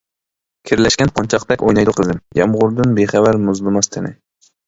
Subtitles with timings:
[0.69, 4.13] كىرلەشكەن قونچاقتەك ئوينايدۇ قىزىم، يامغۇردىن بىخەۋەر مۇزلىماس تېنى.